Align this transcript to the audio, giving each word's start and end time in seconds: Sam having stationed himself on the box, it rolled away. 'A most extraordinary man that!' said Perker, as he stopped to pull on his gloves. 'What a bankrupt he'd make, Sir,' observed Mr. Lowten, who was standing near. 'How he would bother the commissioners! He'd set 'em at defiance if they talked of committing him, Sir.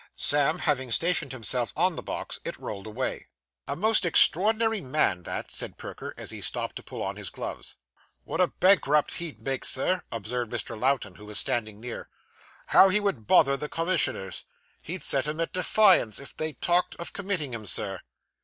Sam 0.17 0.57
having 0.57 0.91
stationed 0.91 1.31
himself 1.31 1.71
on 1.75 1.95
the 1.95 2.01
box, 2.01 2.39
it 2.43 2.57
rolled 2.57 2.87
away. 2.87 3.27
'A 3.67 3.75
most 3.75 4.03
extraordinary 4.03 4.81
man 4.81 5.21
that!' 5.21 5.51
said 5.51 5.77
Perker, 5.77 6.15
as 6.17 6.31
he 6.31 6.41
stopped 6.41 6.75
to 6.77 6.81
pull 6.81 7.03
on 7.03 7.17
his 7.17 7.29
gloves. 7.29 7.75
'What 8.23 8.41
a 8.41 8.47
bankrupt 8.47 9.13
he'd 9.17 9.39
make, 9.39 9.63
Sir,' 9.63 10.01
observed 10.11 10.51
Mr. 10.51 10.75
Lowten, 10.75 11.17
who 11.17 11.25
was 11.25 11.37
standing 11.37 11.79
near. 11.79 12.09
'How 12.65 12.89
he 12.89 12.99
would 12.99 13.27
bother 13.27 13.55
the 13.55 13.69
commissioners! 13.69 14.45
He'd 14.81 15.03
set 15.03 15.27
'em 15.27 15.39
at 15.39 15.53
defiance 15.53 16.19
if 16.19 16.35
they 16.35 16.53
talked 16.53 16.95
of 16.95 17.13
committing 17.13 17.53
him, 17.53 17.67
Sir. 17.67 17.99